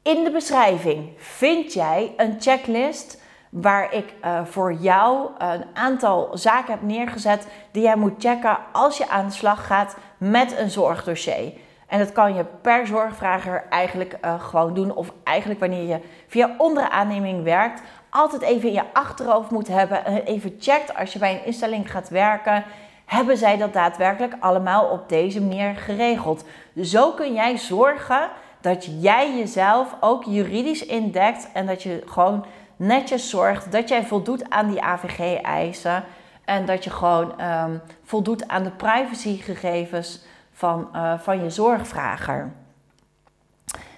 In 0.03 0.25
de 0.25 0.31
beschrijving 0.31 1.09
vind 1.17 1.73
jij 1.73 2.13
een 2.17 2.37
checklist 2.41 3.22
waar 3.53 3.95
ik 3.95 4.15
uh, 4.25 4.45
voor 4.45 4.73
jou 4.73 5.31
een 5.39 5.65
aantal 5.75 6.29
zaken 6.33 6.73
heb 6.73 6.83
neergezet 6.83 7.47
die 7.71 7.83
jij 7.83 7.97
moet 7.97 8.13
checken 8.19 8.59
als 8.73 8.97
je 8.97 9.09
aan 9.09 9.27
de 9.27 9.33
slag 9.33 9.67
gaat 9.67 9.97
met 10.19 10.59
een 10.59 10.71
zorgdossier. 10.71 11.53
En 11.87 11.99
dat 11.99 12.13
kan 12.13 12.35
je 12.35 12.45
per 12.61 12.87
zorgvrager 12.87 13.65
eigenlijk 13.71 14.19
uh, 14.25 14.41
gewoon 14.41 14.75
doen. 14.75 14.95
Of 14.95 15.13
eigenlijk 15.25 15.61
wanneer 15.61 15.89
je 15.89 16.01
via 16.27 16.55
onderaanneming 16.59 17.43
werkt, 17.43 17.83
altijd 18.11 18.43
even 18.43 18.69
in 18.69 18.75
je 18.75 18.93
achterhoofd 18.93 19.51
moet 19.51 19.69
hebben. 19.69 20.05
En 20.05 20.23
even 20.23 20.57
checkt 20.59 20.97
als 20.97 21.13
je 21.13 21.19
bij 21.19 21.35
een 21.35 21.45
instelling 21.45 21.91
gaat 21.91 22.09
werken. 22.09 22.65
Hebben 23.05 23.37
zij 23.37 23.57
dat 23.57 23.73
daadwerkelijk 23.73 24.35
allemaal 24.41 24.85
op 24.85 25.09
deze 25.09 25.41
manier 25.41 25.75
geregeld? 25.75 26.45
Zo 26.83 27.11
kun 27.11 27.33
jij 27.33 27.59
zorgen 27.59 28.31
dat 28.61 28.89
jij 29.01 29.37
jezelf 29.37 29.97
ook 30.01 30.25
juridisch 30.25 30.87
indekt 30.87 31.49
en 31.53 31.67
dat 31.67 31.83
je 31.83 32.03
gewoon 32.07 32.45
netjes 32.87 33.31
zorgt 33.31 33.73
dat 33.73 33.89
jij 33.89 34.05
voldoet 34.05 34.51
aan 34.51 34.71
die 34.71 34.83
AVG-eisen. 34.83 36.05
En 36.45 36.67
dat 36.67 36.85
je 36.85 36.91
gewoon 36.91 37.43
um, 37.43 37.81
voldoet 38.05 38.49
aan 38.49 38.63
de 38.63 38.71
privacygegevens 38.71 40.21
van, 40.53 40.89
uh, 40.95 41.19
van 41.19 41.43
je 41.43 41.51
zorgvrager. 41.51 42.53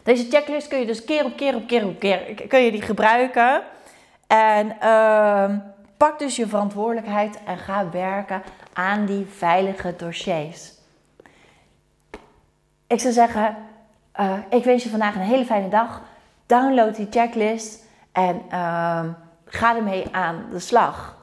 Deze 0.03 0.31
checklist 0.31 0.69
kun 0.69 0.79
je 0.79 0.87
dus 0.87 1.05
keer 1.05 1.25
op 1.25 1.37
keer 1.37 1.55
op 1.55 1.67
keer 1.67 1.87
op 1.87 1.99
keer 1.99 2.47
kun 2.49 2.61
je 2.61 2.71
die 2.71 2.83
gebruiken. 2.83 3.63
En 4.27 4.77
uh, 4.83 5.51
pak 5.97 6.19
dus 6.19 6.37
je 6.37 6.47
verantwoordelijkheid 6.47 7.39
en 7.47 7.59
ga 7.59 7.91
werken 7.91 8.43
aan 8.73 9.07
die 9.07 9.27
veilige 9.27 9.95
dossiers. 9.97 10.73
Ik 12.87 13.01
zou 13.01 13.13
zeggen, 13.13 13.57
uh, 14.21 14.33
ik 14.51 14.65
wens 14.65 14.83
je 14.83 14.91
vandaag 14.91 15.15
een 15.15 15.21
hele 15.21 15.45
fijne 15.45 15.69
dag. 15.69 16.03
Download 16.47 16.97
die 16.97 17.07
checklist 17.11 17.84
en 18.15 18.43
uh, 18.53 19.05
ga 19.47 19.77
ermee 19.77 20.07
aan 20.11 20.47
de 20.51 20.59
slag. 20.59 21.17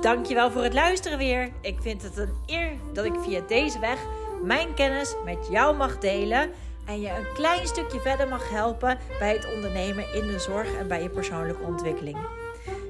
Dankjewel 0.00 0.50
voor 0.50 0.62
het 0.62 0.74
luisteren 0.74 1.18
weer. 1.18 1.50
Ik 1.60 1.76
vind 1.80 2.02
het 2.02 2.16
een 2.16 2.34
eer 2.46 2.72
dat 2.92 3.04
ik 3.04 3.14
via 3.20 3.40
deze 3.40 3.78
weg 3.78 3.98
mijn 4.42 4.74
kennis 4.74 5.14
met 5.24 5.48
jou 5.50 5.76
mag 5.76 5.98
delen 5.98 6.50
en 6.86 7.00
je 7.00 7.08
een 7.08 7.32
klein 7.34 7.66
stukje 7.66 8.00
verder 8.00 8.28
mag 8.28 8.50
helpen 8.50 8.98
bij 9.18 9.32
het 9.32 9.54
ondernemen 9.54 10.14
in 10.14 10.26
de 10.26 10.38
zorg 10.38 10.74
en 10.74 10.88
bij 10.88 11.02
je 11.02 11.10
persoonlijke 11.10 11.62
ontwikkeling. 11.62 12.18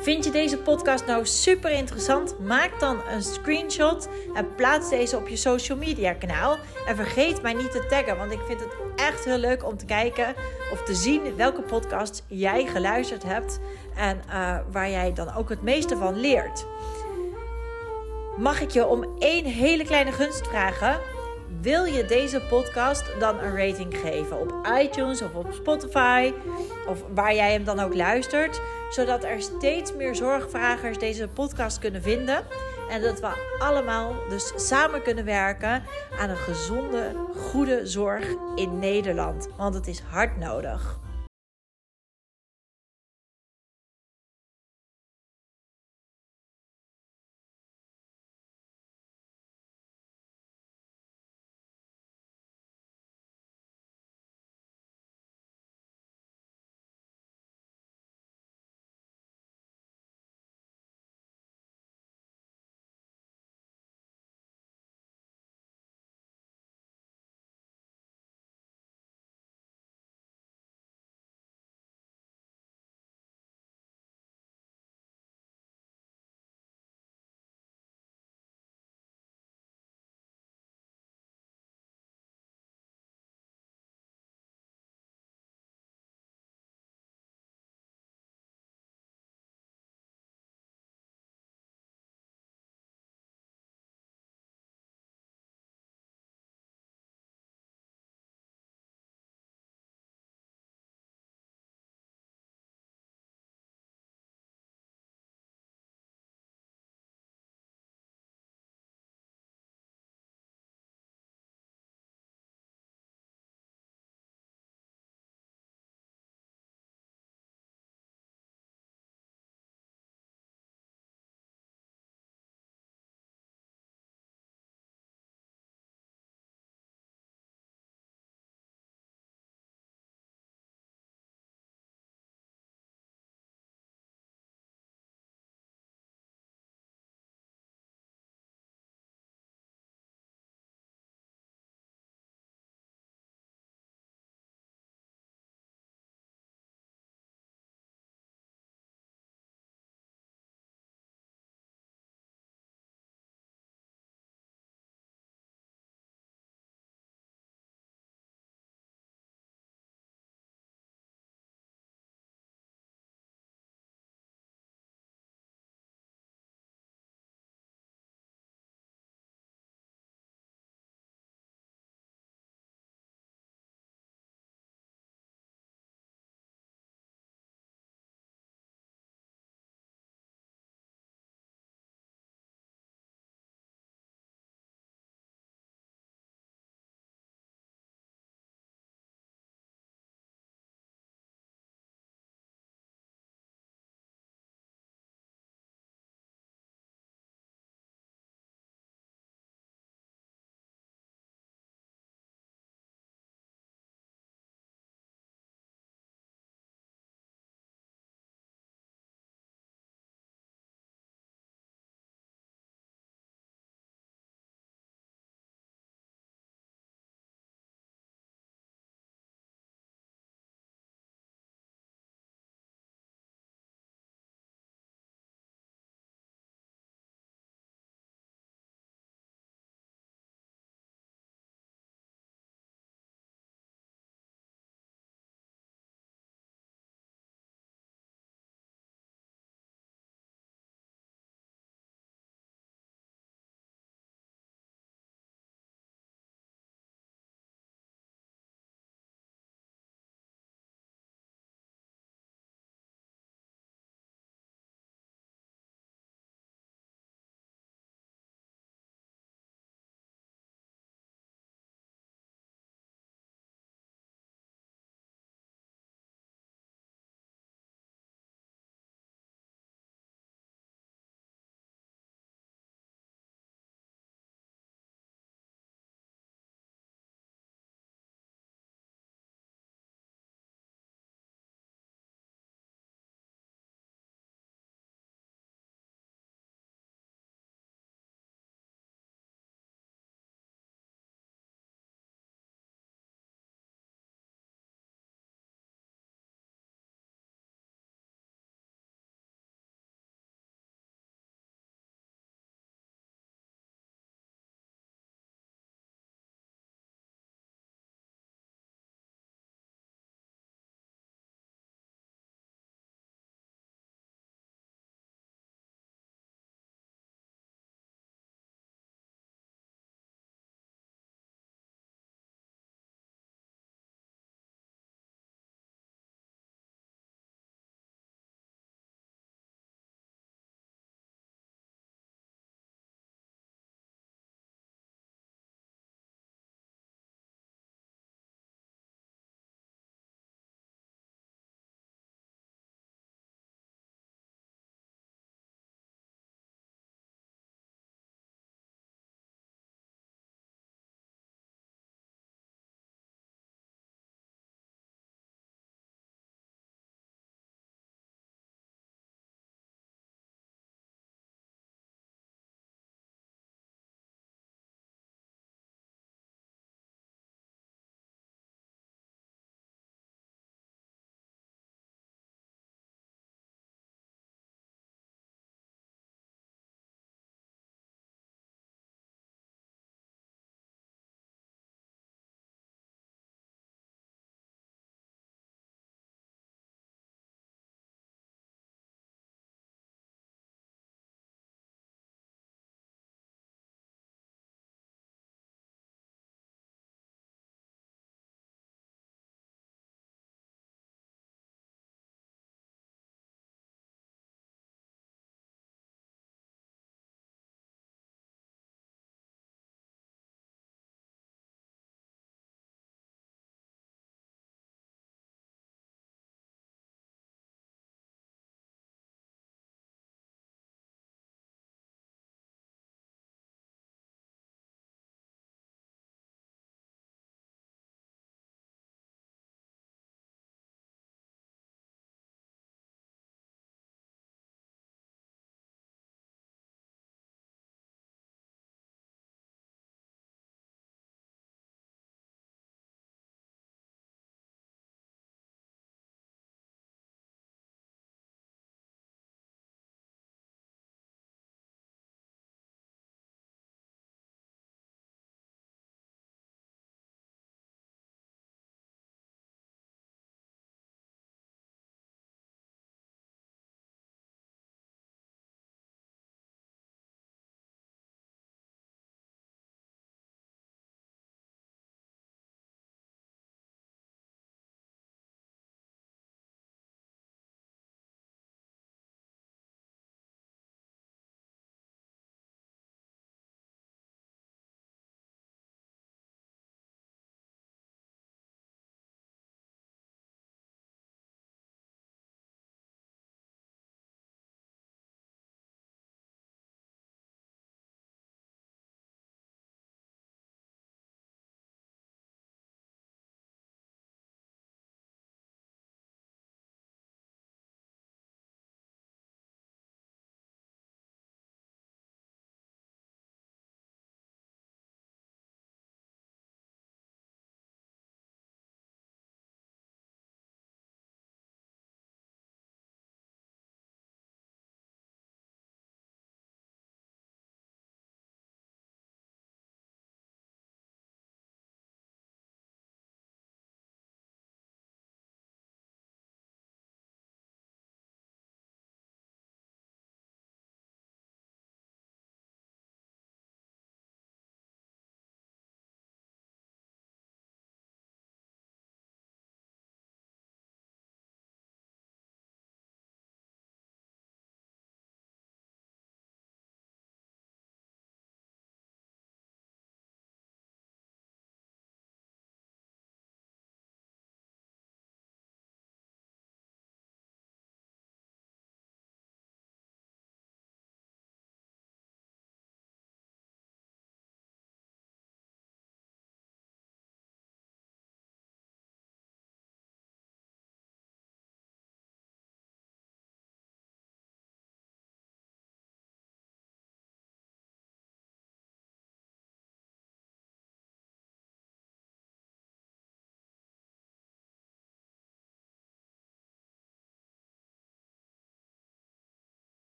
Vind 0.00 0.24
je 0.24 0.30
deze 0.30 0.58
podcast 0.58 1.06
nou 1.06 1.26
super 1.26 1.70
interessant? 1.70 2.38
Maak 2.38 2.80
dan 2.80 3.00
een 3.10 3.22
screenshot 3.22 4.08
en 4.34 4.54
plaats 4.54 4.90
deze 4.90 5.16
op 5.16 5.28
je 5.28 5.36
social 5.36 5.78
media 5.78 6.12
kanaal. 6.12 6.58
En 6.86 6.96
vergeet 6.96 7.42
mij 7.42 7.52
niet 7.52 7.70
te 7.70 7.86
taggen, 7.88 8.16
want 8.16 8.32
ik 8.32 8.40
vind 8.46 8.60
het 8.60 8.72
echt 8.96 9.24
heel 9.24 9.38
leuk 9.38 9.64
om 9.64 9.76
te 9.76 9.84
kijken 9.84 10.34
of 10.72 10.82
te 10.82 10.94
zien 10.94 11.36
welke 11.36 11.62
podcast 11.62 12.24
jij 12.26 12.66
geluisterd 12.66 13.22
hebt 13.22 13.60
en 13.96 14.22
uh, 14.28 14.58
waar 14.70 14.90
jij 14.90 15.12
dan 15.12 15.34
ook 15.34 15.48
het 15.48 15.62
meeste 15.62 15.96
van 15.96 16.20
leert. 16.20 16.66
Mag 18.36 18.60
ik 18.60 18.70
je 18.70 18.86
om 18.86 19.18
één 19.18 19.44
hele 19.44 19.84
kleine 19.84 20.12
gunst 20.12 20.46
vragen? 20.46 21.00
Wil 21.60 21.84
je 21.84 22.04
deze 22.04 22.40
podcast 22.40 23.04
dan 23.18 23.38
een 23.38 23.56
rating 23.56 23.96
geven 23.96 24.40
op 24.40 24.68
iTunes 24.80 25.22
of 25.22 25.34
op 25.34 25.52
Spotify 25.52 26.32
of 26.86 27.04
waar 27.14 27.34
jij 27.34 27.52
hem 27.52 27.64
dan 27.64 27.80
ook 27.80 27.94
luistert, 27.94 28.60
zodat 28.90 29.24
er 29.24 29.42
steeds 29.42 29.94
meer 29.94 30.14
zorgvragers 30.14 30.98
deze 30.98 31.28
podcast 31.28 31.78
kunnen 31.78 32.02
vinden 32.02 32.44
en 32.90 33.02
dat 33.02 33.20
we 33.20 33.56
allemaal 33.58 34.14
dus 34.28 34.52
samen 34.56 35.02
kunnen 35.02 35.24
werken 35.24 35.82
aan 36.18 36.30
een 36.30 36.36
gezonde, 36.36 37.14
goede 37.36 37.86
zorg 37.86 38.34
in 38.54 38.78
Nederland, 38.78 39.48
want 39.56 39.74
het 39.74 39.86
is 39.86 40.00
hard 40.10 40.38
nodig. 40.38 40.99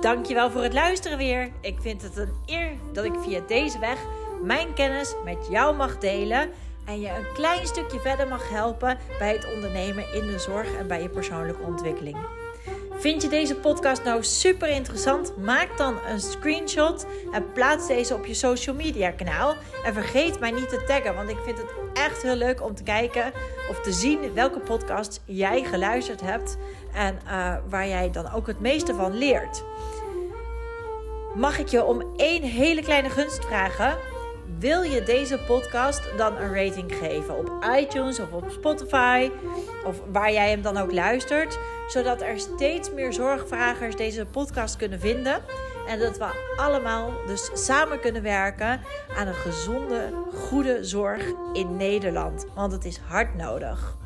Dankjewel 0.00 0.50
voor 0.50 0.62
het 0.62 0.72
luisteren 0.72 1.18
weer. 1.18 1.50
Ik 1.60 1.80
vind 1.80 2.02
het 2.02 2.16
een 2.16 2.32
eer 2.46 2.70
dat 2.92 3.04
ik 3.04 3.14
via 3.20 3.40
deze 3.46 3.78
weg 3.78 3.98
mijn 4.42 4.74
kennis 4.74 5.14
met 5.24 5.46
jou 5.50 5.76
mag 5.76 5.98
delen 5.98 6.50
en 6.84 7.00
je 7.00 7.08
een 7.08 7.32
klein 7.34 7.66
stukje 7.66 8.00
verder 8.00 8.28
mag 8.28 8.50
helpen 8.50 8.98
bij 9.18 9.32
het 9.32 9.54
ondernemen 9.54 10.12
in 10.14 10.26
de 10.26 10.38
zorg 10.38 10.76
en 10.78 10.86
bij 10.86 11.02
je 11.02 11.08
persoonlijke 11.08 11.62
ontwikkeling. 11.62 12.16
Vind 12.98 13.22
je 13.22 13.28
deze 13.28 13.54
podcast 13.54 14.04
nou 14.04 14.24
super 14.24 14.68
interessant? 14.68 15.36
Maak 15.36 15.76
dan 15.76 15.98
een 16.08 16.20
screenshot 16.20 17.06
en 17.32 17.52
plaats 17.52 17.86
deze 17.86 18.14
op 18.14 18.26
je 18.26 18.34
social 18.34 18.76
media 18.76 19.10
kanaal. 19.10 19.54
En 19.84 19.94
vergeet 19.94 20.40
mij 20.40 20.50
niet 20.50 20.68
te 20.68 20.84
taggen, 20.86 21.14
want 21.14 21.28
ik 21.28 21.38
vind 21.44 21.58
het 21.58 21.70
echt 21.92 22.22
heel 22.22 22.34
leuk 22.34 22.62
om 22.62 22.74
te 22.74 22.82
kijken 22.82 23.32
of 23.70 23.80
te 23.80 23.92
zien 23.92 24.34
welke 24.34 24.58
podcast 24.58 25.22
jij 25.24 25.64
geluisterd 25.64 26.20
hebt 26.20 26.56
en 26.92 27.18
uh, 27.26 27.56
waar 27.68 27.88
jij 27.88 28.10
dan 28.10 28.32
ook 28.32 28.46
het 28.46 28.60
meeste 28.60 28.94
van 28.94 29.18
leert. 29.18 29.64
Mag 31.36 31.58
ik 31.58 31.68
je 31.68 31.84
om 31.84 32.02
één 32.16 32.42
hele 32.42 32.82
kleine 32.82 33.10
gunst 33.10 33.44
vragen? 33.44 33.98
Wil 34.58 34.82
je 34.82 35.02
deze 35.02 35.38
podcast 35.38 36.02
dan 36.16 36.36
een 36.36 36.54
rating 36.54 36.94
geven 36.94 37.38
op 37.38 37.64
iTunes 37.78 38.20
of 38.20 38.32
op 38.32 38.50
Spotify 38.50 39.30
of 39.84 40.00
waar 40.12 40.32
jij 40.32 40.50
hem 40.50 40.62
dan 40.62 40.76
ook 40.76 40.92
luistert, 40.92 41.58
zodat 41.88 42.22
er 42.22 42.38
steeds 42.38 42.92
meer 42.92 43.12
zorgvragers 43.12 43.96
deze 43.96 44.26
podcast 44.26 44.76
kunnen 44.76 45.00
vinden 45.00 45.42
en 45.86 45.98
dat 45.98 46.18
we 46.18 46.54
allemaal 46.56 47.12
dus 47.26 47.50
samen 47.54 48.00
kunnen 48.00 48.22
werken 48.22 48.80
aan 49.16 49.26
een 49.26 49.34
gezonde, 49.34 50.12
goede 50.34 50.84
zorg 50.84 51.32
in 51.52 51.76
Nederland, 51.76 52.46
want 52.54 52.72
het 52.72 52.84
is 52.84 53.00
hard 53.08 53.34
nodig. 53.34 53.96